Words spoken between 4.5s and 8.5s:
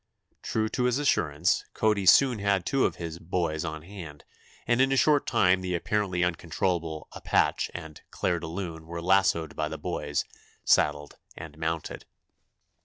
and in a short time the apparently uncontrollable "Appach" and "Clair de